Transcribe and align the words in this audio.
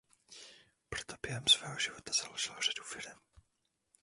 Proto 0.89 1.15
během 1.21 1.47
svého 1.47 1.79
života 1.79 2.11
založil 2.21 2.55
řadu 2.61 2.83
firem. 2.83 3.17